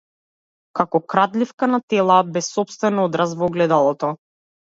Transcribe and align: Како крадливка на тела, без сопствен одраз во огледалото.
Како 0.79 1.01
крадливка 1.13 1.69
на 1.73 1.79
тела, 1.93 2.15
без 2.39 2.49
сопствен 2.57 3.03
одраз 3.05 3.37
во 3.45 3.51
огледалото. 3.53 4.13